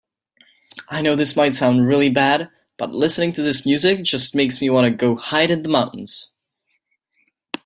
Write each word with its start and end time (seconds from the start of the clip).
I 0.89 1.03
know 1.03 1.15
this 1.15 1.35
might 1.35 1.53
sound 1.55 1.85
really 1.87 2.09
bad, 2.09 2.49
but 2.79 2.89
listening 2.91 3.33
to 3.33 3.43
this 3.43 3.67
music 3.67 4.03
just 4.03 4.33
makes 4.33 4.59
me 4.59 4.67
want 4.71 4.85
to 4.85 4.97
go 4.97 5.15
hide 5.15 5.51
in 5.51 5.61
the 5.61 5.69
mountains. 5.69 6.31